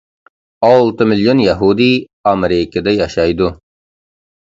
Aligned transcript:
ئالتە 0.69 1.07
مىليون 1.11 1.45
يەھۇدىي 1.45 1.95
ئامېرىكىدا 2.33 2.99
ياشايدۇ. 2.99 3.55